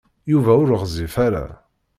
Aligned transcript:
Yuba 0.31 0.51
ur 0.61 0.69
ɣezzif 0.81 1.15
ara. 1.25 1.45